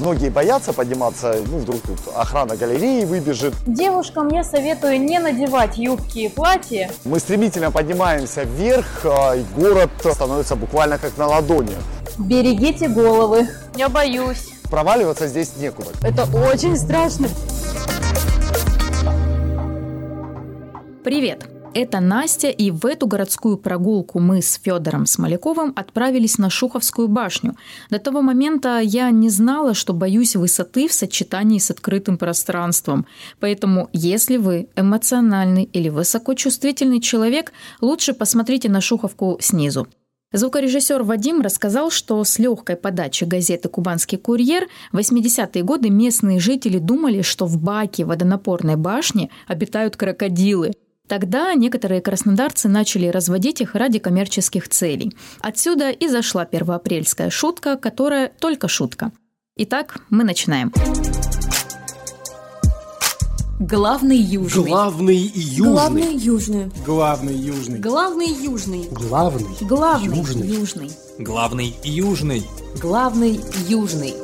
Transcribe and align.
Многие 0.00 0.30
боятся 0.30 0.72
подниматься, 0.72 1.36
ну, 1.50 1.58
вдруг 1.58 1.82
тут 1.82 1.98
охрана 2.16 2.56
галереи 2.56 3.04
выбежит. 3.04 3.52
Девушкам 3.66 4.28
я 4.28 4.42
советую 4.42 4.98
не 4.98 5.18
надевать 5.18 5.76
юбки 5.76 6.20
и 6.20 6.28
платья. 6.30 6.90
Мы 7.04 7.18
стремительно 7.18 7.70
поднимаемся 7.70 8.44
вверх, 8.44 9.04
а, 9.04 9.36
и 9.36 9.44
город 9.54 9.90
становится 9.98 10.56
буквально 10.56 10.96
как 10.96 11.18
на 11.18 11.26
ладони. 11.26 11.76
Берегите 12.18 12.88
головы. 12.88 13.46
Я 13.76 13.90
боюсь. 13.90 14.48
Проваливаться 14.70 15.26
здесь 15.26 15.56
некуда. 15.58 15.90
Это 16.02 16.24
очень 16.34 16.78
страшно. 16.78 17.28
Привет! 21.04 21.59
Это 21.72 22.00
Настя, 22.00 22.48
и 22.48 22.72
в 22.72 22.84
эту 22.84 23.06
городскую 23.06 23.56
прогулку 23.56 24.18
мы 24.18 24.42
с 24.42 24.60
Федором 24.60 25.06
Смоляковым 25.06 25.72
отправились 25.76 26.36
на 26.36 26.50
Шуховскую 26.50 27.06
башню. 27.06 27.54
До 27.90 28.00
того 28.00 28.22
момента 28.22 28.80
я 28.80 29.08
не 29.10 29.30
знала, 29.30 29.74
что 29.74 29.92
боюсь 29.92 30.34
высоты 30.34 30.88
в 30.88 30.92
сочетании 30.92 31.60
с 31.60 31.70
открытым 31.70 32.18
пространством. 32.18 33.06
Поэтому, 33.38 33.88
если 33.92 34.36
вы 34.36 34.68
эмоциональный 34.74 35.62
или 35.62 35.88
высокочувствительный 35.90 37.00
человек, 37.00 37.52
лучше 37.80 38.14
посмотрите 38.14 38.68
на 38.68 38.80
Шуховку 38.80 39.38
снизу. 39.40 39.86
Звукорежиссер 40.32 41.04
Вадим 41.04 41.40
рассказал, 41.40 41.92
что 41.92 42.22
с 42.24 42.40
легкой 42.40 42.76
подачи 42.76 43.24
газеты 43.24 43.68
«Кубанский 43.68 44.18
курьер» 44.18 44.66
в 44.90 44.98
80-е 44.98 45.62
годы 45.62 45.88
местные 45.90 46.40
жители 46.40 46.78
думали, 46.78 47.22
что 47.22 47.46
в 47.46 47.58
баке 47.62 48.04
водонапорной 48.04 48.76
башни 48.76 49.30
обитают 49.46 49.96
крокодилы. 49.96 50.72
Тогда 51.10 51.52
некоторые 51.54 52.00
краснодарцы 52.00 52.68
начали 52.68 53.08
разводить 53.08 53.60
их 53.60 53.74
ради 53.74 53.98
коммерческих 53.98 54.68
целей. 54.68 55.12
Отсюда 55.40 55.90
и 55.90 56.06
зашла 56.06 56.44
первоапрельская 56.44 57.30
шутка, 57.30 57.76
которая 57.76 58.30
только 58.38 58.68
шутка. 58.68 59.10
Итак, 59.56 59.96
мы 60.08 60.22
начинаем. 60.22 60.72
Главный 63.58 64.18
южный. 64.18 64.64
Главный 64.70 65.16
южный. 65.34 65.66
Главный 65.66 66.14
южный. 66.16 66.70
Главный 66.86 67.34
южный. 67.34 67.78
Главный 67.80 68.28
южный. 68.32 68.88
Главный. 68.92 69.46
Главный 69.62 70.16
Южный. 70.16 70.48
южный. 70.48 70.90
Главный 71.18 71.74
южный. 71.82 72.46
Главный 72.80 73.40
южный. 73.66 74.14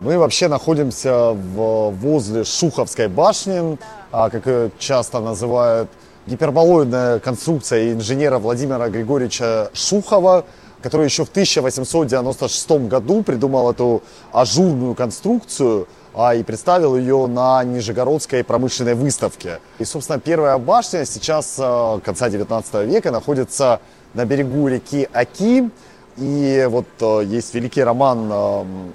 Мы 0.00 0.16
вообще 0.16 0.48
находимся 0.48 1.32
в, 1.32 1.90
возле 1.90 2.44
Шуховской 2.44 3.08
башни, 3.08 3.76
а, 4.10 4.30
как 4.30 4.46
ее 4.46 4.70
часто 4.78 5.20
называют, 5.20 5.90
гиперболоидная 6.26 7.18
конструкция 7.18 7.92
инженера 7.92 8.38
Владимира 8.38 8.88
Григорьевича 8.88 9.70
Шухова, 9.74 10.46
который 10.82 11.04
еще 11.04 11.26
в 11.26 11.28
1896 11.28 12.70
году 12.88 13.22
придумал 13.22 13.70
эту 13.70 14.02
ажурную 14.32 14.94
конструкцию 14.94 15.86
а, 16.14 16.34
и 16.34 16.42
представил 16.42 16.96
ее 16.96 17.26
на 17.26 17.62
Нижегородской 17.62 18.42
промышленной 18.42 18.94
выставке. 18.94 19.60
И, 19.78 19.84
собственно, 19.84 20.18
первая 20.18 20.56
башня 20.56 21.04
сейчас, 21.04 21.56
а, 21.58 22.00
конца 22.00 22.30
19 22.30 22.86
века, 22.86 23.10
находится 23.10 23.80
на 24.14 24.24
берегу 24.24 24.66
реки 24.66 25.06
Аки. 25.12 25.68
И 26.16 26.66
вот 26.70 26.86
а, 27.02 27.20
есть 27.20 27.54
великий 27.54 27.82
роман 27.82 28.94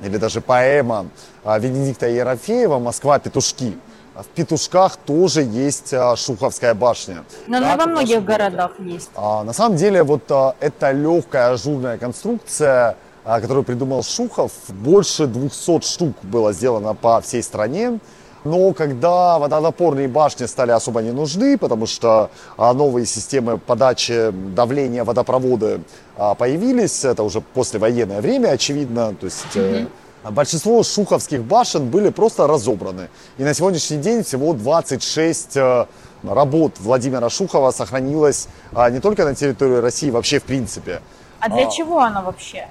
или 0.00 0.16
даже 0.16 0.40
поэма 0.40 1.06
а, 1.44 1.58
Венедикта 1.58 2.06
Ерофеева 2.08 2.78
«Москва. 2.78 3.18
Петушки». 3.18 3.76
В 4.14 4.26
Петушках 4.28 4.96
тоже 4.96 5.42
есть 5.42 5.92
а, 5.92 6.16
Шуховская 6.16 6.74
башня. 6.74 7.24
Но 7.46 7.60
Так, 7.60 7.78
во 7.78 7.84
в 7.84 7.88
многих 7.88 8.24
городах 8.24 8.72
есть. 8.78 9.10
А, 9.14 9.44
на 9.44 9.52
самом 9.52 9.76
деле, 9.76 10.02
вот 10.02 10.22
а, 10.30 10.54
эта 10.60 10.90
легкая 10.92 11.52
ажурная 11.52 11.98
конструкция, 11.98 12.96
а, 13.24 13.40
которую 13.40 13.64
придумал 13.64 14.02
Шухов, 14.02 14.52
больше 14.68 15.26
200 15.26 15.80
штук 15.82 16.14
было 16.22 16.52
сделано 16.52 16.94
по 16.94 17.20
всей 17.20 17.42
стране. 17.42 17.98
Но 18.46 18.72
когда 18.72 19.38
водонапорные 19.40 20.06
башни 20.06 20.46
стали 20.46 20.70
особо 20.70 21.02
не 21.02 21.10
нужны, 21.10 21.58
потому 21.58 21.86
что 21.86 22.30
а, 22.56 22.72
новые 22.74 23.04
системы 23.04 23.58
подачи 23.58 24.30
давления 24.54 25.02
водопровода 25.02 25.80
а, 26.16 26.36
появились, 26.36 27.04
это 27.04 27.24
уже 27.24 27.40
послевоенное 27.40 28.20
время, 28.20 28.50
очевидно, 28.50 29.14
то 29.14 29.26
есть 29.26 29.56
э, 29.56 29.86
большинство 30.30 30.84
шуховских 30.84 31.42
башен 31.42 31.90
были 31.90 32.10
просто 32.10 32.46
разобраны. 32.46 33.08
И 33.36 33.42
на 33.42 33.52
сегодняшний 33.52 33.96
день 33.98 34.22
всего 34.22 34.52
26 34.52 35.56
э, 35.56 35.86
работ 36.22 36.74
Владимира 36.78 37.28
Шухова 37.28 37.72
сохранилось 37.72 38.46
а, 38.72 38.88
не 38.90 39.00
только 39.00 39.24
на 39.24 39.34
территории 39.34 39.80
России, 39.80 40.10
вообще 40.10 40.38
в 40.38 40.44
принципе. 40.44 41.00
А 41.40 41.48
для 41.48 41.68
чего 41.68 41.98
она 41.98 42.22
вообще? 42.22 42.68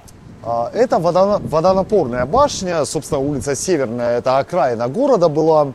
А, 0.48 0.70
Это 0.72 0.98
водона- 0.98 1.40
водонапорная 1.42 2.24
башня, 2.24 2.84
собственно, 2.84 3.20
улица 3.20 3.56
Северная, 3.56 4.18
это 4.18 4.38
окраина 4.38 4.86
города 4.86 5.28
была. 5.28 5.72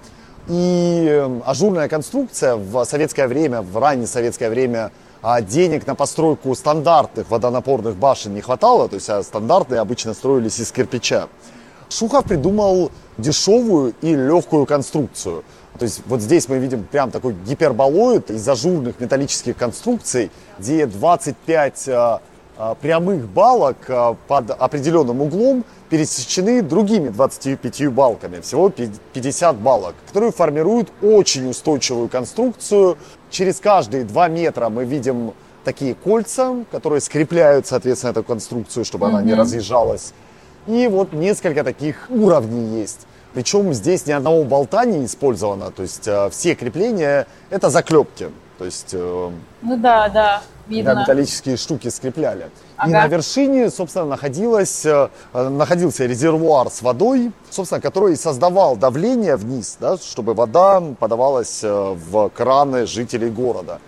И 0.47 1.07
э, 1.09 1.41
ажурная 1.45 1.89
конструкция 1.89 2.55
в 2.55 2.85
советское 2.85 3.27
время, 3.27 3.61
в 3.61 3.77
раннее 3.77 4.07
советское 4.07 4.49
время, 4.49 4.91
а, 5.21 5.41
денег 5.41 5.85
на 5.87 5.93
постройку 5.93 6.55
стандартных 6.55 7.29
водонапорных 7.29 7.95
башен 7.97 8.33
не 8.33 8.39
хватало, 8.41 8.87
то 8.87 8.95
есть 8.95 9.09
а 9.09 9.21
стандартные 9.21 9.81
обычно 9.81 10.13
строились 10.13 10.59
из 10.59 10.71
кирпича. 10.71 11.27
Шухов 11.89 12.23
придумал 12.23 12.91
дешевую 13.17 13.93
и 14.01 14.15
легкую 14.15 14.65
конструкцию. 14.65 15.43
То 15.77 15.83
есть 15.83 16.01
вот 16.05 16.21
здесь 16.21 16.47
мы 16.47 16.59
видим 16.59 16.85
прям 16.85 17.11
такой 17.11 17.33
гиперболоид 17.33 18.31
из 18.31 18.47
ажурных 18.47 18.99
металлических 18.99 19.57
конструкций, 19.57 20.31
где 20.59 20.85
25 20.85 21.89
а, 21.89 21.91
а, 21.93 22.21
прямых 22.81 23.27
балок 23.27 23.77
а, 23.87 24.15
под 24.27 24.51
определенным 24.51 25.21
углом 25.21 25.65
пересечены 25.89 26.61
другими 26.61 27.09
25 27.09 27.87
балками, 27.89 28.39
всего 28.41 28.69
пи- 28.69 28.89
50 29.13 29.55
балок, 29.57 29.95
которые 30.07 30.31
формируют 30.31 30.89
очень 31.01 31.49
устойчивую 31.49 32.07
конструкцию. 32.09 32.97
Через 33.29 33.59
каждые 33.59 34.03
2 34.03 34.27
метра 34.27 34.69
мы 34.69 34.85
видим 34.85 35.33
такие 35.63 35.95
кольца, 35.95 36.63
которые 36.71 37.01
скрепляют, 37.01 37.67
соответственно, 37.67 38.11
эту 38.11 38.23
конструкцию, 38.23 38.85
чтобы 38.85 39.07
она 39.07 39.21
не 39.21 39.33
разъезжалась. 39.33 40.13
И 40.67 40.87
вот 40.87 41.13
несколько 41.13 41.63
таких 41.63 42.07
уровней 42.09 42.79
есть. 42.79 43.07
Причем 43.33 43.73
здесь 43.73 44.05
ни 44.05 44.11
одного 44.11 44.43
болта 44.43 44.85
не 44.85 45.05
использовано, 45.05 45.71
то 45.71 45.83
есть 45.83 46.07
э, 46.07 46.29
все 46.31 46.53
крепления 46.53 47.27
это 47.49 47.69
заклепки. 47.69 48.29
То 48.61 48.65
есть 48.65 48.89
э, 48.93 49.31
Ну 49.63 49.77
да, 49.77 50.07
да, 50.07 50.13
да, 50.13 50.41
видно. 50.67 50.99
металлические 51.01 51.57
штуки 51.57 51.87
скрепляли. 51.87 52.43
И 52.43 52.47
Ага. 52.77 52.91
на 52.91 53.07
вершине, 53.07 53.71
собственно, 53.71 54.05
находилась, 54.05 54.85
э, 54.85 55.09
э, 55.33 55.49
находился 55.49 56.05
резервуар 56.05 56.69
с 56.69 56.83
водой, 56.83 57.31
собственно, 57.49 57.81
который 57.81 58.13
и 58.13 58.15
создавал 58.15 58.75
давление 58.75 59.35
вниз, 59.35 59.77
да, 59.79 59.97
чтобы 59.97 60.35
вода 60.35 60.79
подавалась 60.99 61.61
э, 61.63 61.71
в 61.71 62.29
краны 62.29 62.85
жителей 62.85 63.31
города. 63.31 63.79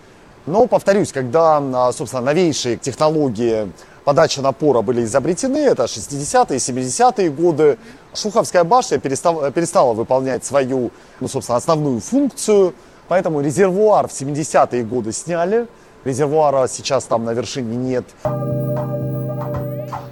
Но, 0.44 0.66
повторюсь, 0.66 1.12
когда, 1.12 1.58
а, 1.58 1.92
собственно, 1.92 2.22
новейшие 2.22 2.76
технологии 2.76 3.70
подачи 4.04 4.40
напора 4.40 4.82
были 4.82 5.04
изобретены, 5.04 5.58
это 5.58 5.84
60-е, 5.84 6.58
70-е 6.58 7.30
годы, 7.30 7.78
Шуховская 8.12 8.64
башня 8.64 8.98
перестала, 8.98 9.52
перестала 9.52 9.92
выполнять 9.92 10.44
свою, 10.44 10.90
ну, 11.20 11.28
собственно, 11.28 11.58
основную 11.58 12.00
функцию, 12.00 12.74
поэтому 13.08 13.40
резервуар 13.40 14.08
в 14.08 14.12
70-е 14.12 14.84
годы 14.84 15.12
сняли, 15.12 15.66
резервуара 16.04 16.66
сейчас 16.68 17.04
там 17.04 17.24
на 17.24 17.32
вершине 17.32 17.76
нет. 17.76 18.04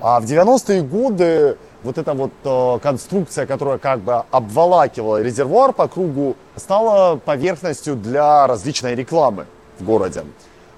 А 0.01 0.21
в 0.21 0.25
90-е 0.25 0.83
годы 0.83 1.57
вот 1.83 1.99
эта 1.99 2.15
вот 2.15 2.33
э, 2.45 2.79
конструкция, 2.83 3.47
которая 3.47 3.79
как 3.79 4.01
бы 4.01 4.25
обволакивала 4.31 5.23
резервуар 5.23 5.73
по 5.73 5.89
кругу, 5.89 6.37
стала 6.57 7.17
поверхностью 7.17 7.97
для 7.97 8.47
различной 8.47 8.95
рекламы 8.95 9.47
в 9.79 9.85
городе. 9.85 10.25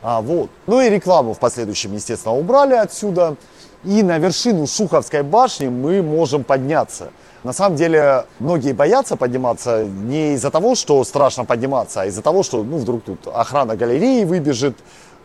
А, 0.02 0.20
вот. 0.20 0.50
Ну 0.66 0.81
и 0.81 0.91
рекламу 0.91 1.32
в 1.32 1.38
последующем, 1.38 1.94
естественно, 1.94 2.34
убрали 2.34 2.75
отсюда. 2.75 3.36
И 3.84 4.02
на 4.02 4.19
вершину 4.19 4.66
Шуховской 4.66 5.22
башни 5.22 5.69
мы 5.69 6.02
можем 6.02 6.42
подняться. 6.42 7.10
На 7.42 7.52
самом 7.52 7.76
деле, 7.76 8.25
многие 8.38 8.72
боятся 8.72 9.16
подниматься 9.16 9.84
не 9.84 10.32
из-за 10.32 10.50
того, 10.50 10.75
что 10.75 11.04
страшно 11.04 11.44
подниматься, 11.44 12.00
а 12.00 12.06
из-за 12.06 12.22
того, 12.22 12.42
что 12.42 12.62
ну, 12.62 12.78
вдруг 12.78 13.04
тут 13.04 13.26
охрана 13.26 13.76
галереи 13.76 14.25
выбежит, 14.25 14.78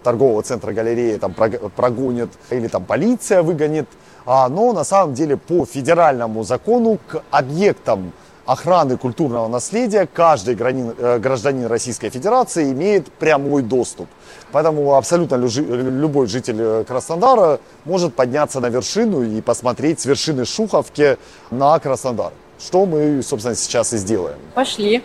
торгового 0.03 0.41
центра 0.44 0.73
галереи 0.73 1.15
там 1.17 1.31
прог- 1.31 1.69
прогонит, 1.71 2.29
или 2.50 2.67
там 2.67 2.83
полиция 2.83 3.44
выгонит. 3.44 3.88
А, 4.25 4.50
но 4.50 4.73
на 4.73 4.83
самом 4.83 5.13
деле 5.13 5.38
по 5.38 5.65
федеральному 5.65 6.44
закону 6.44 7.00
к 7.07 7.23
объектам 7.31 8.12
охраны 8.51 8.98
культурного 8.98 9.48
наследия 9.48 10.07
каждый 10.12 10.56
э, 10.56 11.19
гражданин 11.19 11.68
Российской 11.68 12.10
Федерации 12.10 12.72
имеет 12.72 13.12
прямой 13.12 13.62
доступ. 13.62 14.07
Поэтому 14.51 14.96
абсолютно 14.96 15.36
любой 15.36 16.28
житель 16.28 16.57
э, 16.60 16.84
Краснодара 16.88 17.60
может 17.86 18.16
подняться 18.16 18.60
на 18.60 18.69
вершину 18.69 19.24
и 19.24 19.42
посмотреть 19.42 20.00
с 20.00 20.06
вершины 20.06 20.46
Шуховки 20.46 21.18
на 21.51 21.78
Краснодар. 21.80 22.34
Что 22.60 22.86
мы, 22.86 23.22
собственно, 23.24 23.56
сейчас 23.56 23.94
и 23.94 23.98
сделаем. 23.98 24.38
Пошли. 24.56 25.04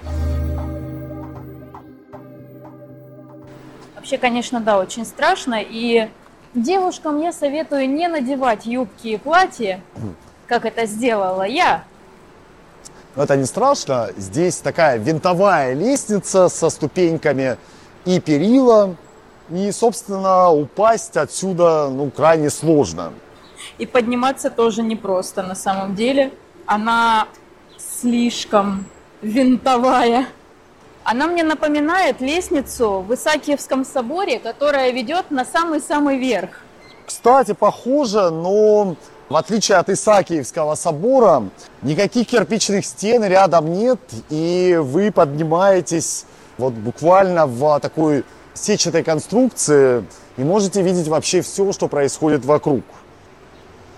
Вообще, 3.94 4.18
конечно, 4.18 4.60
да, 4.60 4.78
очень 4.78 5.04
страшно. 5.04 5.60
И 5.60 6.08
Девушкам 6.54 7.20
я 7.20 7.32
советую 7.32 7.90
не 7.90 8.06
надевать 8.06 8.64
юбки 8.64 9.08
и 9.08 9.16
платья, 9.16 9.80
как 10.46 10.64
это 10.64 10.86
сделала 10.86 11.42
я. 11.42 11.82
Но 13.16 13.22
это 13.22 13.36
не 13.36 13.44
страшно. 13.44 14.10
Здесь 14.16 14.56
такая 14.56 14.98
винтовая 14.98 15.74
лестница 15.74 16.48
со 16.48 16.70
ступеньками 16.70 17.56
и 18.04 18.20
перила. 18.20 18.96
И, 19.50 19.70
собственно, 19.72 20.50
упасть 20.50 21.16
отсюда 21.16 21.88
ну, 21.90 22.10
крайне 22.10 22.50
сложно. 22.50 23.12
И 23.78 23.86
подниматься 23.86 24.50
тоже 24.50 24.82
непросто 24.82 25.42
на 25.42 25.54
самом 25.54 25.94
деле. 25.94 26.32
Она 26.66 27.28
слишком 27.78 28.86
винтовая. 29.22 30.26
Она 31.04 31.26
мне 31.26 31.44
напоминает 31.44 32.20
лестницу 32.20 33.00
в 33.00 33.14
Исаакиевском 33.14 33.84
соборе, 33.84 34.38
которая 34.38 34.90
ведет 34.90 35.30
на 35.30 35.44
самый-самый 35.44 36.18
верх. 36.18 36.60
Кстати, 37.06 37.52
похоже, 37.52 38.30
но 38.30 38.96
в 39.28 39.36
отличие 39.36 39.78
от 39.78 39.88
Исаакиевского 39.88 40.74
собора, 40.74 41.44
никаких 41.82 42.28
кирпичных 42.28 42.84
стен 42.84 43.24
рядом 43.24 43.72
нет, 43.72 43.98
и 44.28 44.78
вы 44.80 45.10
поднимаетесь 45.10 46.26
вот 46.58 46.74
буквально 46.74 47.46
в 47.46 47.80
такой 47.80 48.24
сетчатой 48.54 49.02
конструкции 49.02 50.04
и 50.36 50.44
можете 50.44 50.82
видеть 50.82 51.08
вообще 51.08 51.42
все, 51.42 51.72
что 51.72 51.88
происходит 51.88 52.44
вокруг. 52.44 52.82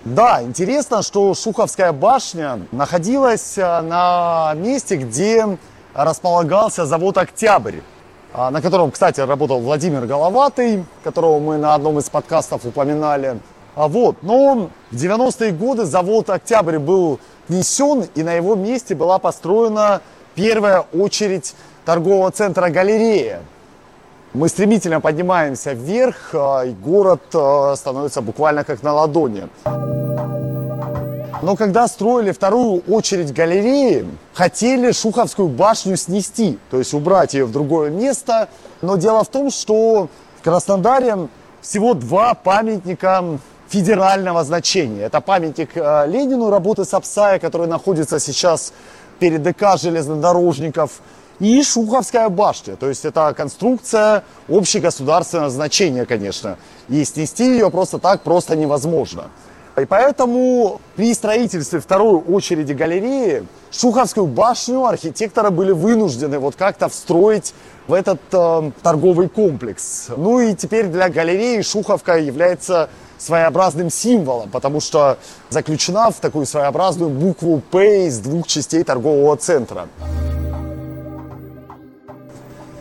Да, 0.05 0.41
интересно, 0.41 1.01
что 1.01 1.33
Шуховская 1.33 1.91
башня 1.91 2.61
находилась 2.71 3.57
э, 3.57 3.81
на 3.81 4.53
месте, 4.55 4.95
где 4.95 5.57
располагался 5.93 6.85
завод 6.85 7.17
«Октябрь», 7.17 7.79
а, 8.33 8.51
на 8.51 8.61
котором, 8.61 8.91
кстати, 8.91 9.19
работал 9.19 9.59
Владимир 9.59 10.05
Головатый, 10.05 10.85
которого 11.03 11.39
мы 11.39 11.57
на 11.57 11.73
одном 11.73 11.99
из 11.99 12.09
подкастов 12.09 12.65
упоминали. 12.65 13.39
А 13.77 13.87
вот, 13.87 14.23
но 14.23 14.71
в 14.89 14.95
90-е 14.95 15.51
годы 15.51 15.85
завод 15.85 16.31
«Октябрь» 16.31 16.79
был 16.79 17.19
снесен, 17.47 18.07
и 18.15 18.23
на 18.23 18.33
его 18.33 18.55
месте 18.55 18.95
была 18.95 19.19
построена 19.19 20.01
первая 20.33 20.83
очередь 20.93 21.53
торгового 21.85 22.31
центра 22.31 22.71
«Галерея». 22.71 23.41
Мы 24.33 24.49
стремительно 24.49 24.99
поднимаемся 24.99 25.73
вверх, 25.73 26.31
а, 26.33 26.63
и 26.63 26.71
город 26.71 27.21
а, 27.35 27.75
становится 27.75 28.23
буквально 28.23 28.63
как 28.63 28.81
на 28.81 28.93
ладони. 28.93 29.47
Но 31.43 31.55
когда 31.55 31.87
строили 31.87 32.31
вторую 32.31 32.81
очередь 32.87 33.31
галереи, 33.31 34.07
хотели 34.33 34.91
Шуховскую 34.91 35.49
башню 35.49 35.97
снести, 35.97 36.57
то 36.71 36.79
есть 36.79 36.95
убрать 36.95 37.35
ее 37.35 37.45
в 37.45 37.51
другое 37.51 37.91
место. 37.91 38.49
Но 38.81 38.97
дело 38.97 39.23
в 39.23 39.27
том, 39.27 39.51
что 39.51 40.09
в 40.39 40.43
Краснодаре 40.43 41.27
всего 41.61 41.93
два 41.93 42.33
памятника 42.33 43.23
федерального 43.69 44.43
значения. 44.43 45.03
Это 45.03 45.21
памятник 45.21 45.75
э, 45.75 46.05
Ленину 46.07 46.49
работы 46.49 46.85
Сапсая, 46.85 47.39
который 47.39 47.67
находится 47.67 48.19
сейчас 48.19 48.73
перед 49.19 49.41
ДК 49.43 49.77
железнодорожников, 49.77 51.01
и 51.39 51.61
Шуховская 51.61 52.29
башня. 52.29 52.75
То 52.75 52.89
есть 52.89 53.05
это 53.05 53.33
конструкция 53.35 54.23
общегосударственного 54.47 55.49
значения, 55.49 56.05
конечно. 56.05 56.57
И 56.89 57.03
снести 57.05 57.45
ее 57.45 57.69
просто 57.69 57.99
так 57.99 58.23
просто 58.23 58.55
невозможно. 58.55 59.25
И 59.79 59.85
поэтому 59.85 60.81
при 60.95 61.13
строительстве 61.13 61.79
второй 61.79 62.15
очереди 62.15 62.73
галереи 62.73 63.45
Шуховскую 63.69 64.25
башню 64.25 64.85
архитекторы 64.85 65.51
были 65.51 65.71
вынуждены 65.71 66.39
вот 66.39 66.55
как-то 66.55 66.89
встроить 66.89 67.53
в 67.87 67.93
этот 67.93 68.19
э, 68.31 68.71
торговый 68.81 69.29
комплекс. 69.29 70.07
Ну 70.17 70.39
и 70.39 70.55
теперь 70.55 70.87
для 70.87 71.09
галереи 71.09 71.61
Шуховка 71.61 72.17
является 72.17 72.89
своеобразным 73.17 73.89
символом, 73.89 74.49
потому 74.49 74.79
что 74.79 75.17
заключена 75.49 76.11
в 76.11 76.15
такую 76.15 76.45
своеобразную 76.45 77.09
букву 77.09 77.61
П 77.71 78.07
из 78.07 78.19
двух 78.19 78.47
частей 78.47 78.83
торгового 78.83 79.35
центра. 79.37 79.87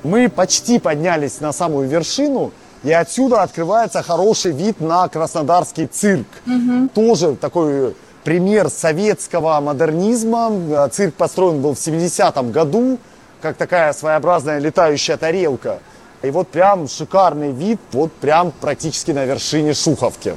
Мы 0.02 0.28
почти 0.28 0.78
поднялись 0.78 1.40
на 1.40 1.52
самую 1.52 1.88
вершину, 1.88 2.52
и 2.84 2.92
отсюда 2.92 3.42
открывается 3.42 4.02
хороший 4.02 4.52
вид 4.52 4.80
на 4.80 5.08
Краснодарский 5.08 5.86
цирк. 5.86 6.26
Угу. 6.46 6.90
Тоже 6.94 7.34
такой 7.34 7.96
пример 8.22 8.68
советского 8.70 9.60
модернизма. 9.60 10.88
Цирк 10.92 11.14
построен 11.14 11.60
был 11.60 11.74
в 11.74 11.78
70-м 11.78 12.52
году, 12.52 12.98
как 13.42 13.56
такая 13.56 13.92
своеобразная 13.92 14.60
летающая 14.60 15.16
тарелка. 15.16 15.80
И 16.22 16.30
вот 16.30 16.48
прям 16.48 16.88
шикарный 16.88 17.52
вид, 17.52 17.78
вот 17.92 18.12
прям 18.12 18.52
практически 18.60 19.10
на 19.10 19.24
вершине 19.24 19.74
Шуховки. 19.74 20.36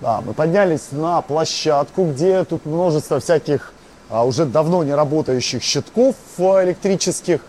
Да, 0.00 0.20
мы 0.24 0.32
поднялись 0.32 0.88
на 0.92 1.22
площадку, 1.22 2.04
где 2.04 2.44
тут 2.44 2.66
множество 2.66 3.20
всяких 3.20 3.72
а, 4.10 4.24
уже 4.24 4.44
давно 4.46 4.84
не 4.84 4.94
работающих 4.94 5.62
щитков 5.62 6.14
электрических 6.38 7.40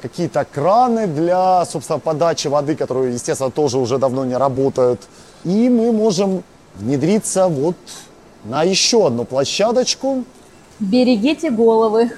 какие-то 0.00 0.44
краны 0.44 1.06
для, 1.06 1.64
собственно, 1.66 1.98
подачи 1.98 2.48
воды, 2.48 2.74
которые, 2.74 3.14
естественно, 3.14 3.50
тоже 3.50 3.78
уже 3.78 3.98
давно 3.98 4.24
не 4.24 4.36
работают. 4.36 5.00
И 5.44 5.68
мы 5.68 5.92
можем 5.92 6.42
внедриться 6.74 7.48
вот 7.48 7.76
на 8.44 8.62
еще 8.62 9.06
одну 9.06 9.24
площадочку. 9.24 10.24
Берегите 10.78 11.50
головы. 11.50 12.12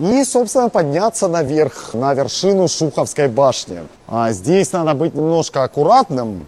И, 0.00 0.24
собственно, 0.24 0.70
подняться 0.70 1.28
наверх, 1.28 1.92
на 1.92 2.14
вершину 2.14 2.68
Шуховской 2.68 3.28
башни. 3.28 3.86
А 4.08 4.32
здесь 4.32 4.72
надо 4.72 4.94
быть 4.94 5.14
немножко 5.14 5.62
аккуратным, 5.62 6.46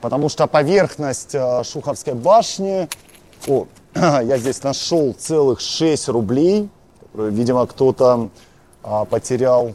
потому 0.00 0.30
что 0.30 0.46
поверхность 0.46 1.34
э, 1.34 1.62
Шуховской 1.62 2.14
башни... 2.14 2.88
О, 3.46 3.66
я 3.94 4.38
здесь 4.38 4.62
нашел 4.62 5.12
целых 5.12 5.60
6 5.60 6.08
рублей, 6.08 6.70
которые, 7.02 7.32
видимо, 7.32 7.66
кто-то 7.66 8.30
а, 8.82 9.04
потерял. 9.04 9.74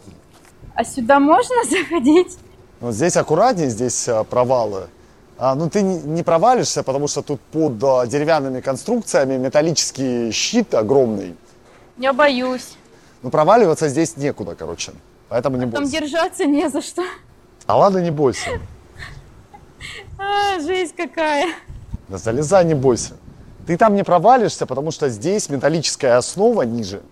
А 0.73 0.83
сюда 0.83 1.19
можно 1.19 1.55
заходить? 1.69 2.39
Вот 2.79 2.95
здесь 2.95 3.17
аккуратнее, 3.17 3.69
здесь 3.69 4.07
а, 4.07 4.23
провалы. 4.23 4.87
А, 5.37 5.53
ну, 5.53 5.69
ты 5.69 5.83
не 5.83 6.23
провалишься, 6.23 6.81
потому 6.81 7.07
что 7.07 7.21
тут 7.21 7.39
под 7.39 7.77
деревянными 8.09 8.61
конструкциями 8.61 9.37
металлический 9.37 10.31
щит 10.31 10.73
огромный. 10.73 11.35
Я 11.97 12.13
боюсь. 12.13 12.75
Ну, 13.21 13.29
проваливаться 13.29 13.87
здесь 13.87 14.17
некуда, 14.17 14.55
короче. 14.55 14.91
Поэтому 15.29 15.57
не 15.57 15.63
а 15.63 15.67
бойся. 15.67 15.81
Там 15.81 16.01
держаться 16.01 16.45
не 16.45 16.69
за 16.69 16.81
что. 16.81 17.03
А 17.65 17.77
ладно, 17.77 17.99
не 17.99 18.11
бойся. 18.11 18.49
А, 20.19 20.59
жизнь 20.59 20.95
какая. 20.97 21.53
Да 22.07 22.17
залезай, 22.17 22.65
не 22.65 22.73
бойся. 22.73 23.13
Ты 23.67 23.77
там 23.77 23.95
не 23.95 24.03
провалишься, 24.03 24.65
потому 24.65 24.89
что 24.89 25.09
здесь 25.09 25.47
металлическая 25.49 26.17
основа 26.17 26.63
ниже. 26.63 27.03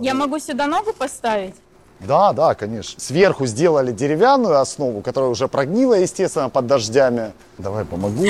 Я 0.00 0.14
могу 0.14 0.38
сюда 0.40 0.66
ногу 0.66 0.92
поставить? 0.92 1.54
Да, 2.00 2.32
да, 2.32 2.54
конечно. 2.54 2.98
Сверху 2.98 3.46
сделали 3.46 3.92
деревянную 3.92 4.58
основу, 4.58 5.02
которая 5.02 5.30
уже 5.30 5.48
прогнила, 5.48 5.94
естественно, 5.94 6.48
под 6.48 6.66
дождями. 6.66 7.32
Давай 7.58 7.84
помогу. 7.84 8.24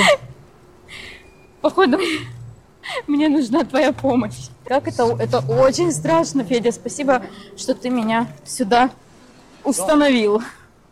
Походу, 1.61 1.97
мне 3.07 3.29
нужна 3.29 3.63
твоя 3.63 3.93
помощь. 3.93 4.49
Как 4.65 4.87
это? 4.87 5.15
Это 5.19 5.39
очень 5.39 5.91
страшно, 5.91 6.43
Федя. 6.43 6.71
Спасибо, 6.71 7.23
что 7.57 7.73
ты 7.75 7.89
меня 7.89 8.27
сюда 8.45 8.89
установил. 9.63 10.41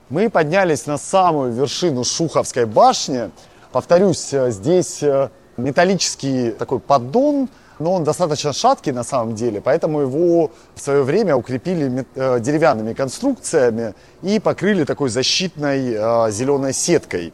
Мы 0.10 0.30
поднялись 0.30 0.88
на 0.88 0.98
самую 0.98 1.54
вершину 1.54 2.04
Шуховской 2.04 2.66
башни. 2.66 3.30
Повторюсь, 3.72 4.34
э, 4.34 4.50
здесь 4.50 5.04
э, 5.04 5.30
металлический 5.56 6.52
такой 6.52 6.80
поддон, 6.80 7.48
но 7.78 7.94
он 7.94 8.04
достаточно 8.04 8.52
шаткий 8.52 8.92
на 8.92 9.04
самом 9.04 9.36
деле, 9.36 9.62
поэтому 9.62 10.02
его 10.02 10.52
в 10.74 10.82
свое 10.82 11.04
время 11.04 11.36
укрепили 11.36 12.06
э, 12.16 12.40
деревянными 12.40 12.94
конструкциями 12.94 13.94
и 14.24 14.40
покрыли 14.40 14.84
такой 14.84 15.10
защитной 15.10 16.32
зеленой 16.32 16.74
сеткой. 16.74 17.32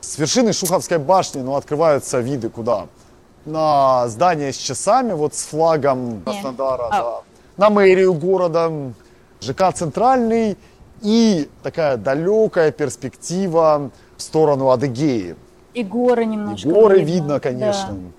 С 0.00 0.18
вершины 0.18 0.54
Шуховской 0.54 0.96
башни 0.96 1.42
ну, 1.42 1.56
открываются 1.56 2.20
виды 2.20 2.48
куда? 2.48 2.86
На 3.44 4.08
здание 4.08 4.52
с 4.52 4.56
часами, 4.56 5.12
вот 5.12 5.34
с 5.34 5.44
флагом 5.44 6.22
Краснодара, 6.24 6.88
а. 6.90 6.90
да. 6.90 7.20
на 7.56 7.70
мэрию 7.70 8.12
города, 8.14 8.70
ЖК 9.40 9.72
«Центральный» 9.74 10.56
и 11.00 11.48
такая 11.62 11.96
далекая 11.96 12.72
перспектива 12.72 13.90
в 14.16 14.22
сторону 14.22 14.70
Адыгеи. 14.70 15.36
И 15.74 15.82
горы 15.84 16.24
немножко. 16.24 16.68
И 16.68 16.72
горы 16.72 16.98
видно, 16.98 17.12
видно 17.12 17.40
конечно. 17.40 17.92
Да. 17.92 18.18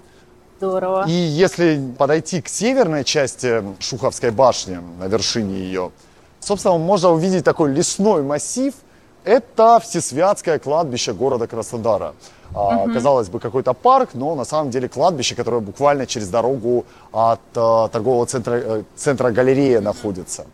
Здорово. 0.59 1.05
И 1.07 1.11
если 1.11 1.93
подойти 1.97 2.41
к 2.41 2.49
северной 2.49 3.03
части 3.03 3.63
Шуховской 3.79 4.31
башни, 4.31 4.79
на 4.99 5.07
вершине 5.07 5.55
ее, 5.55 5.91
собственно, 6.39 6.77
можно 6.77 7.11
увидеть 7.11 7.43
такой 7.45 7.71
лесной 7.73 8.23
массив. 8.23 8.73
Это 9.23 9.79
Всесвятское 9.81 10.59
кладбище 10.59 11.13
города 11.13 11.47
Краснодара. 11.47 12.13
Угу. 12.53 12.93
Казалось 12.93 13.29
бы, 13.29 13.39
какой-то 13.39 13.73
парк, 13.73 14.09
но 14.13 14.35
на 14.35 14.45
самом 14.45 14.71
деле 14.71 14.89
кладбище, 14.89 15.35
которое 15.35 15.61
буквально 15.61 16.05
через 16.05 16.29
дорогу 16.29 16.85
от 17.11 17.39
а, 17.55 17.87
торгового 17.89 18.25
центра, 18.25 18.53
э, 18.55 18.83
центра 18.95 19.31
галерея 19.31 19.81
находится. 19.81 20.45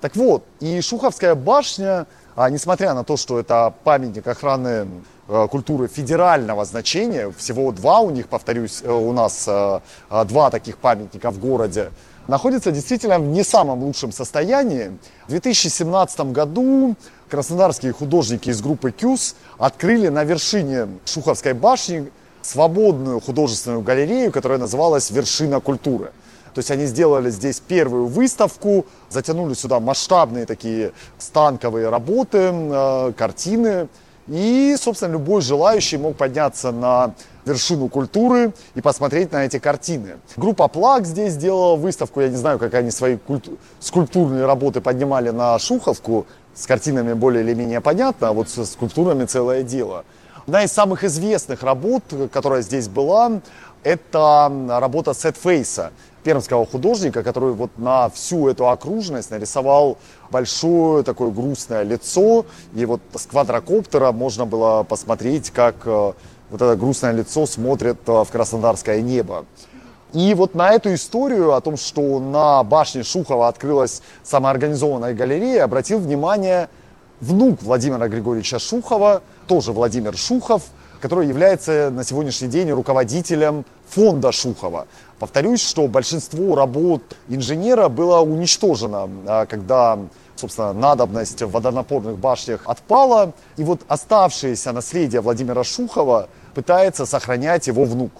Так 0.00 0.16
вот, 0.16 0.44
и 0.60 0.80
Шуховская 0.80 1.34
башня, 1.34 2.06
а, 2.34 2.50
несмотря 2.50 2.94
на 2.94 3.04
то, 3.04 3.16
что 3.16 3.38
это 3.38 3.72
памятник 3.84 4.26
охраны 4.26 4.86
э, 5.28 5.48
культуры 5.50 5.88
федерального 5.88 6.64
значения. 6.64 7.32
Всего 7.36 7.72
два 7.72 8.00
у 8.00 8.10
них, 8.10 8.28
повторюсь, 8.28 8.82
э, 8.84 8.92
у 8.92 9.12
нас 9.12 9.44
э, 9.48 9.80
э, 10.10 10.24
два 10.24 10.50
таких 10.50 10.78
памятника 10.78 11.30
в 11.30 11.38
городе. 11.38 11.90
Находится 12.28 12.72
действительно 12.72 13.18
в 13.18 13.22
не 13.22 13.44
самом 13.44 13.82
лучшем 13.84 14.12
состоянии. 14.12 14.98
В 15.26 15.30
2017 15.30 16.32
году 16.32 16.96
краснодарские 17.28 17.92
художники 17.92 18.50
из 18.50 18.60
группы 18.60 18.90
«Кюс» 18.90 19.34
открыли 19.58 20.08
на 20.08 20.24
вершине 20.24 20.88
Шуховской 21.04 21.52
башни 21.52 22.10
свободную 22.42 23.20
художественную 23.20 23.82
галерею, 23.82 24.30
которая 24.30 24.58
называлась 24.58 25.10
«Вершина 25.10 25.60
культуры». 25.60 26.12
То 26.54 26.60
есть 26.60 26.70
они 26.70 26.86
сделали 26.86 27.28
здесь 27.30 27.60
первую 27.60 28.06
выставку, 28.06 28.86
затянули 29.10 29.52
сюда 29.52 29.78
масштабные 29.78 30.46
такие 30.46 30.92
станковые 31.18 31.90
работы, 31.90 32.50
э, 32.50 33.12
картины. 33.14 33.88
И, 34.26 34.74
собственно, 34.80 35.12
любой 35.12 35.42
желающий 35.42 35.98
мог 35.98 36.16
подняться 36.16 36.72
на 36.72 37.14
вершину 37.44 37.88
культуры 37.88 38.54
и 38.74 38.80
посмотреть 38.80 39.32
на 39.32 39.44
эти 39.44 39.58
картины. 39.58 40.16
Группа 40.36 40.66
Плак 40.68 41.06
здесь 41.06 41.34
сделала 41.34 41.76
выставку, 41.76 42.22
я 42.22 42.28
не 42.28 42.36
знаю, 42.36 42.58
как 42.58 42.72
они 42.72 42.90
свои 42.90 43.16
культу- 43.16 43.58
скульптурные 43.78 44.46
работы 44.46 44.80
поднимали 44.80 45.28
на 45.30 45.58
Шуховку, 45.58 46.26
с 46.56 46.66
картинами 46.66 47.12
более 47.12 47.44
или 47.44 47.54
менее 47.54 47.80
понятно, 47.80 48.28
а 48.28 48.32
вот 48.32 48.48
со 48.48 48.64
скульптурами 48.64 49.26
целое 49.26 49.62
дело. 49.62 50.04
Одна 50.46 50.64
из 50.64 50.72
самых 50.72 51.04
известных 51.04 51.62
работ, 51.62 52.02
которая 52.32 52.62
здесь 52.62 52.88
была, 52.88 53.40
это 53.82 54.50
работа 54.68 55.14
Сет 55.14 55.36
Фейса, 55.36 55.92
пермского 56.26 56.66
художника, 56.66 57.22
который 57.22 57.52
вот 57.52 57.70
на 57.78 58.08
всю 58.08 58.48
эту 58.48 58.68
окружность 58.68 59.30
нарисовал 59.30 59.96
большое 60.30 61.04
такое 61.04 61.30
грустное 61.30 61.84
лицо. 61.84 62.46
И 62.74 62.84
вот 62.84 63.00
с 63.14 63.26
квадрокоптера 63.26 64.10
можно 64.10 64.44
было 64.44 64.82
посмотреть, 64.82 65.50
как 65.50 65.76
э, 65.84 66.12
вот 66.50 66.62
это 66.62 66.74
грустное 66.74 67.12
лицо 67.12 67.46
смотрит 67.46 67.98
э, 68.08 68.24
в 68.24 68.26
краснодарское 68.32 69.02
небо. 69.02 69.44
И 70.16 70.32
вот 70.32 70.54
на 70.54 70.70
эту 70.70 70.94
историю 70.94 71.52
о 71.52 71.60
том, 71.60 71.76
что 71.76 72.18
на 72.18 72.62
башне 72.62 73.02
Шухова 73.02 73.48
открылась 73.48 74.00
самоорганизованная 74.22 75.12
галерея, 75.12 75.64
обратил 75.64 75.98
внимание 75.98 76.70
внук 77.20 77.62
Владимира 77.62 78.08
Григорьевича 78.08 78.58
Шухова, 78.58 79.20
тоже 79.46 79.72
Владимир 79.72 80.16
Шухов, 80.16 80.62
который 81.02 81.28
является 81.28 81.90
на 81.90 82.02
сегодняшний 82.02 82.48
день 82.48 82.70
руководителем 82.70 83.66
фонда 83.90 84.32
Шухова. 84.32 84.86
Повторюсь, 85.18 85.60
что 85.60 85.86
большинство 85.86 86.56
работ 86.56 87.02
инженера 87.28 87.90
было 87.90 88.20
уничтожено, 88.20 89.10
а, 89.26 89.44
когда 89.44 89.98
собственно, 90.34 90.72
надобность 90.72 91.42
в 91.42 91.50
водонапорных 91.50 92.16
башнях 92.16 92.62
отпала. 92.64 93.34
И 93.58 93.64
вот 93.64 93.82
оставшееся 93.86 94.72
наследие 94.72 95.20
Владимира 95.20 95.62
Шухова 95.62 96.30
пытается 96.54 97.04
сохранять 97.04 97.66
его 97.66 97.84
внук. 97.84 98.12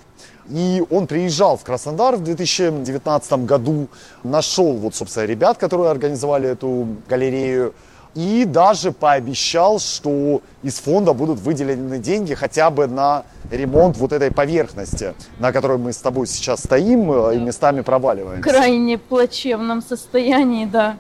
И 0.51 0.83
он 0.91 1.07
приезжал 1.07 1.57
в 1.57 1.65
Краснодар 1.65 2.17
в 2.17 2.23
2019 2.23 3.45
году, 3.45 3.89
нашел 4.23 4.75
вот, 4.75 4.95
собственно, 4.95 5.25
ребят, 5.25 5.59
которые 5.59 5.91
организовали 5.91 6.49
эту 6.51 6.87
галерею, 7.09 7.75
и 8.17 8.47
даже 8.47 8.93
пообещал, 8.93 9.79
что 9.79 10.41
из 10.63 10.79
фонда 10.79 11.13
будут 11.13 11.39
выделены 11.39 11.99
деньги 11.99 12.33
хотя 12.33 12.71
бы 12.71 12.87
на 12.87 13.25
ремонт 13.51 13.99
вот 13.99 14.13
этой 14.13 14.31
поверхности, 14.31 15.15
на 15.39 15.53
которой 15.53 15.77
мы 15.77 15.93
с 15.93 15.99
тобой 15.99 16.27
сейчас 16.27 16.61
стоим 16.61 17.13
э, 17.13 17.37
и 17.37 17.39
местами 17.39 17.83
проваливаемся. 17.83 18.49
В 18.49 18.53
крайне 18.53 18.97
плачевном 18.97 19.83
состоянии, 19.83 20.65
да. 20.65 20.97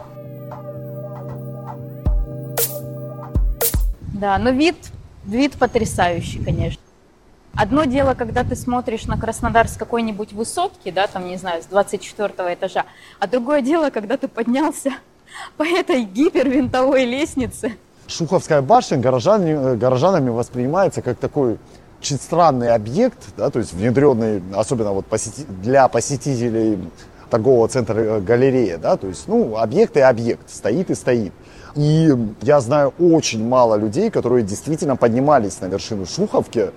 Да, 4.12 4.36
но 4.38 4.50
вид, 4.50 4.76
вид 5.24 5.54
потрясающий, 5.54 6.44
конечно. 6.44 6.85
Одно 7.56 7.84
дело, 7.84 8.12
когда 8.12 8.44
ты 8.44 8.54
смотришь 8.54 9.06
на 9.06 9.18
Краснодар 9.18 9.66
с 9.66 9.76
какой-нибудь 9.76 10.34
высотки, 10.34 10.90
да, 10.90 11.06
там, 11.06 11.26
не 11.26 11.38
знаю, 11.38 11.62
с 11.62 11.66
24 11.66 12.52
этажа, 12.52 12.84
а 13.18 13.26
другое 13.26 13.62
дело, 13.62 13.88
когда 13.88 14.18
ты 14.18 14.28
поднялся 14.28 14.90
по 15.56 15.62
этой 15.62 16.02
гипервинтовой 16.04 17.06
лестнице. 17.06 17.72
Шуховская 18.08 18.60
башня 18.60 18.98
горожанами, 18.98 19.76
горожанами 19.76 20.28
воспринимается 20.28 21.00
как 21.00 21.16
такой 21.16 21.58
очень 22.00 22.16
странный 22.16 22.68
объект, 22.68 23.18
да, 23.38 23.48
то 23.48 23.58
есть 23.58 23.72
внедренный, 23.72 24.42
особенно 24.54 24.92
вот 24.92 25.06
посети, 25.06 25.44
для 25.62 25.88
посетителей 25.88 26.78
торгового 27.30 27.68
центра 27.68 27.98
э, 27.98 28.20
галерея, 28.20 28.76
да, 28.76 28.96
то 28.96 29.06
есть, 29.06 29.26
ну, 29.28 29.56
объект 29.56 29.96
и 29.96 30.00
объект, 30.00 30.48
стоит 30.48 30.90
и 30.90 30.94
стоит. 30.94 31.32
И 31.74 32.14
я 32.42 32.60
знаю 32.60 32.94
очень 32.98 33.46
мало 33.46 33.74
людей, 33.76 34.10
которые 34.10 34.44
действительно 34.44 34.96
поднимались 34.96 35.60
на 35.60 35.66
вершину 35.66 36.06
Шуховки, 36.06 36.70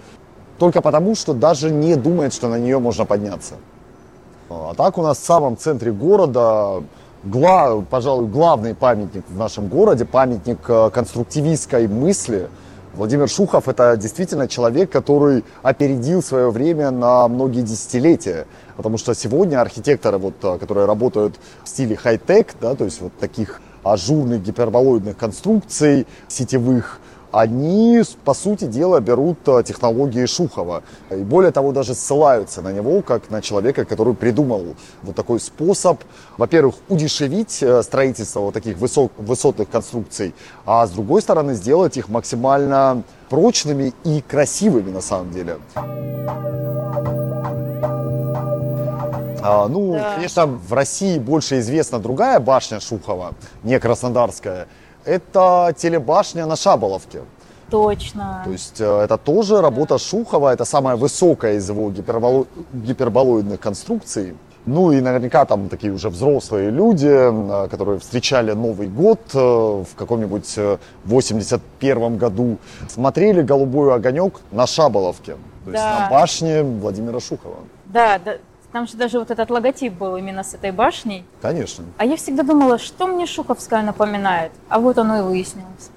только 0.59 0.81
потому, 0.81 1.15
что 1.15 1.33
даже 1.33 1.71
не 1.71 1.95
думают, 1.95 2.33
что 2.33 2.49
на 2.49 2.59
нее 2.59 2.79
можно 2.79 3.05
подняться. 3.05 3.55
А 4.49 4.73
так 4.75 4.97
у 4.97 5.01
нас 5.01 5.17
в 5.17 5.25
самом 5.25 5.57
центре 5.57 5.91
города 5.91 6.83
гла, 7.23 7.81
пожалуй, 7.89 8.27
главный 8.27 8.75
памятник 8.75 9.23
в 9.29 9.37
нашем 9.37 9.67
городе, 9.67 10.05
памятник 10.05 10.59
э, 10.67 10.89
конструктивистской 10.93 11.87
мысли. 11.87 12.49
Владимир 12.95 13.29
Шухов– 13.29 13.67
это 13.67 13.95
действительно 13.97 14.47
человек, 14.47 14.89
который 14.89 15.43
опередил 15.61 16.23
свое 16.23 16.49
время 16.49 16.91
на 16.91 17.27
многие 17.27 17.61
десятилетия. 17.61 18.47
Потому 18.75 18.97
что 18.97 19.13
сегодня 19.13 19.61
архитекторы, 19.61 20.17
вот, 20.17 20.35
э, 20.43 20.57
которые 20.57 20.87
работают 20.87 21.35
в 21.63 21.69
стиле 21.69 21.95
хай-тек, 21.95 22.55
да, 22.59 22.75
то 22.75 22.85
есть 22.85 23.01
вот 23.01 23.13
таких 23.19 23.61
ажурных 23.83 24.41
гиперболоидных 24.41 25.17
конструкций 25.17 26.05
сетевых, 26.27 26.99
они, 27.31 28.01
по 28.25 28.33
сути 28.33 28.65
дела, 28.65 28.99
берут 28.99 29.37
э, 29.47 29.63
технологии 29.63 30.25
Шухова. 30.25 30.83
И 31.11 31.15
более 31.15 31.51
того, 31.51 31.71
даже 31.71 31.93
ссылаются 31.93 32.61
на 32.61 32.71
него, 32.71 33.01
как 33.01 33.29
на 33.29 33.41
человека, 33.41 33.85
который 33.85 34.13
придумал 34.13 34.75
вот 35.03 35.15
такой 35.15 35.39
способ, 35.39 36.01
во-первых, 36.37 36.75
удешевить 36.87 37.61
э, 37.61 37.83
строительство 37.83 38.41
вот 38.41 38.53
таких 38.53 38.77
высок, 38.77 39.11
высотных 39.17 39.69
конструкций, 39.69 40.33
а 40.65 40.85
с 40.85 40.91
другой 40.91 41.21
стороны, 41.21 41.53
сделать 41.53 41.97
их 41.97 42.09
максимально 42.09 43.03
прочными 43.29 43.93
и 44.03 44.21
красивыми 44.21 44.91
на 44.91 45.01
самом 45.01 45.31
деле. 45.31 45.57
А, 49.41 49.67
ну, 49.67 49.93
да. 49.93 50.15
конечно, 50.15 50.45
в 50.47 50.73
России 50.73 51.17
больше 51.17 51.59
известна 51.59 51.99
другая 51.99 52.39
башня 52.39 52.79
Шухова, 52.79 53.33
не 53.63 53.79
Краснодарская, 53.79 54.67
это 55.09 55.73
телебашня 55.77 56.45
на 56.45 56.55
Шаболовке. 56.55 57.21
Точно. 57.69 58.41
То 58.45 58.51
есть 58.51 58.81
э, 58.81 59.01
это 59.03 59.17
тоже 59.17 59.61
работа 59.61 59.97
Шухова, 59.97 60.53
это 60.53 60.65
самая 60.65 60.95
высокая 60.95 61.53
из 61.53 61.69
его 61.69 61.91
гиперболо... 61.91 62.45
гиперболоидных 62.73 63.59
конструкций. 63.59 64.35
Ну 64.65 64.91
и 64.91 65.01
наверняка 65.01 65.45
там 65.45 65.69
такие 65.69 65.93
уже 65.93 66.09
взрослые 66.09 66.71
люди, 66.71 67.07
э, 67.07 67.67
которые 67.69 67.99
встречали 67.99 68.53
Новый 68.53 68.87
год 68.87 69.19
э, 69.33 69.37
в 69.39 69.95
каком-нибудь 69.95 70.59
81 71.05 72.17
году, 72.17 72.57
смотрели 72.87 73.41
«Голубой 73.41 73.93
огонек» 73.93 74.41
на 74.51 74.65
Шаболовке, 74.65 75.33
то 75.65 75.71
да. 75.71 75.77
есть 75.77 75.99
на 75.99 76.09
башне 76.09 76.63
Владимира 76.63 77.19
Шухова. 77.19 77.57
Да, 77.85 78.19
да, 78.23 78.37
там 78.71 78.87
же 78.87 78.97
даже 78.97 79.19
вот 79.19 79.31
этот 79.31 79.49
логотип 79.49 79.93
был 79.93 80.15
именно 80.15 80.43
с 80.43 80.53
этой 80.53 80.71
башней. 80.71 81.25
Конечно. 81.41 81.85
А 81.97 82.05
я 82.05 82.15
всегда 82.17 82.43
думала, 82.43 82.77
что 82.77 83.07
мне 83.07 83.25
Шуховская 83.25 83.81
напоминает. 83.81 84.51
А 84.69 84.79
вот 84.79 84.97
оно 84.97 85.19
и 85.19 85.21
выяснилось. 85.21 85.89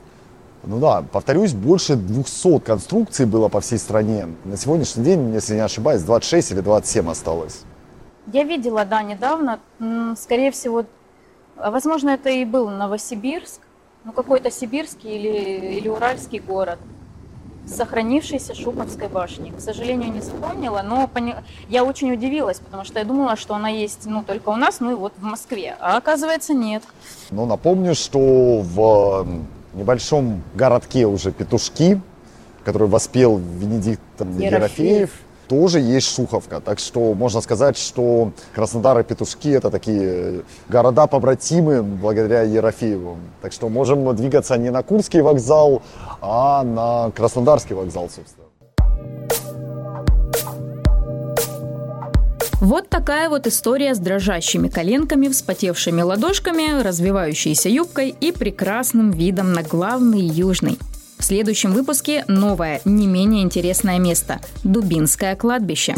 Ну 0.65 0.79
да, 0.79 1.03
повторюсь, 1.03 1.53
больше 1.53 1.97
200 1.97 2.61
конструкций 2.61 3.27
было 3.27 3.49
по 3.49 3.61
всей 3.61 3.79
стране. 3.79 4.29
На 4.45 4.57
сегодняшний 4.57 5.05
день, 5.05 5.35
если 5.35 5.55
не 5.55 5.61
ошибаюсь, 5.61 6.03
26 6.03 6.53
или 6.53 6.61
27 6.61 7.11
осталось. 7.11 7.63
Я 8.33 8.45
видела, 8.45 8.85
да, 8.85 9.03
недавно. 9.03 9.59
Скорее 10.17 10.53
всего, 10.53 10.85
а, 11.57 11.73
возможно, 11.73 12.11
это 12.11 12.31
и 12.31 12.45
был 12.45 12.69
Новосибирск. 12.69 13.61
Ну, 14.05 14.13
какой-то 14.13 14.51
сибирский 14.51 15.11
или, 15.17 15.77
или 15.79 15.89
уральский 15.89 16.39
город 16.39 16.79
сохранившейся 17.67 18.55
Шуховской 18.55 19.09
башни. 19.09 19.53
К 19.57 19.61
сожалению, 19.61 20.13
не 20.13 20.21
вспомнила, 20.21 20.83
но 20.83 21.07
пони... 21.07 21.35
я 21.69 21.85
очень 21.85 22.13
удивилась, 22.13 22.59
потому 22.59 22.85
что 22.85 22.99
я 22.99 23.05
думала, 23.05 23.37
что 23.37 23.55
она 23.55 23.69
есть 23.69 24.07
ну, 24.07 24.23
только 24.23 24.49
у 24.49 24.57
нас, 24.57 24.81
ну 24.81 24.93
и 24.93 24.95
вот 24.95 25.13
в 25.17 25.23
Москве. 25.23 25.77
А 25.81 25.97
оказывается, 25.97 26.55
нет. 26.55 26.83
Ну, 27.31 27.47
напомню, 27.47 27.95
что 27.95 28.63
в 28.63 29.27
небольшом 29.75 30.43
городке 30.55 31.07
уже 31.07 31.33
Петушки, 31.33 32.01
который 32.65 32.89
воспел 32.89 33.39
Венедикт 33.39 34.01
Ерофеев, 34.19 34.41
Ерофеев 34.41 35.11
тоже 35.53 35.81
есть 35.81 36.15
Шуховка. 36.15 36.61
Так 36.61 36.79
что 36.79 37.13
можно 37.13 37.43
сказать, 37.43 37.77
что 37.77 38.33
Краснодар 38.55 38.99
и 39.01 39.03
Петушки 39.03 39.51
это 39.51 39.71
такие 39.71 40.45
города 40.71 41.07
побратимы 41.07 41.83
благодаря 41.83 42.41
Ерофееву. 42.41 43.19
Так 43.43 43.53
что 43.53 43.69
можем 43.69 44.17
двигаться 44.17 44.57
не 44.57 44.71
на 44.71 44.83
Курский 44.83 45.21
вокзал, 45.21 45.83
а 46.23 46.63
на 46.63 47.11
Краснодарский 47.11 47.75
вокзал, 47.75 48.09
собственно. 48.09 48.47
Вот 52.63 52.89
такая 52.89 53.29
вот 53.29 53.47
история 53.47 53.95
с 53.95 53.99
дрожащими 53.99 54.69
коленками, 54.69 55.29
вспотевшими 55.29 56.01
ладошками, 56.01 56.81
развивающейся 56.81 57.69
юбкой 57.69 58.15
и 58.21 58.33
прекрасным 58.33 59.11
видом 59.11 59.53
на 59.53 59.63
главный 59.63 60.23
южный– 60.23 60.79
В 61.23 61.25
следующем 61.25 61.71
выпуске 61.71 62.25
новое, 62.27 62.81
не 62.85 63.07
менее 63.07 63.45
интересное 63.45 64.01
место– 64.01 64.41
Дубинское 64.65 65.37
кладбище. 65.37 65.95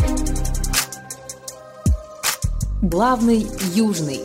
Главный 2.82 3.46
южный. 3.72 4.20